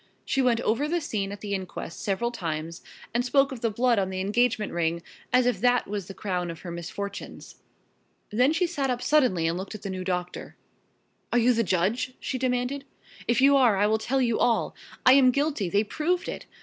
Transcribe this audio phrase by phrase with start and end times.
[0.25, 2.81] She went over the scene at the inquest several times,
[3.13, 6.49] and spoke of the blood on the engagement ring, as if that was the crown
[6.49, 7.57] of her misfortunes.
[8.31, 10.55] Then she sat up suddenly and looked at the new doctor.
[11.31, 12.83] "Are you the judge?" she demanded.
[13.27, 14.73] "If you are I will tell you all.
[15.05, 16.47] I am guilty they proved it!